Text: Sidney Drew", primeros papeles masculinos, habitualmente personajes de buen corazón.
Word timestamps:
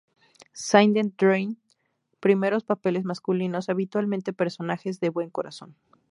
Sidney 0.53 1.13
Drew", 1.15 1.57
primeros 2.19 2.63
papeles 2.63 3.03
masculinos, 3.05 3.69
habitualmente 3.69 4.33
personajes 4.33 4.99
de 4.99 5.09
buen 5.11 5.29
corazón. 5.29 5.75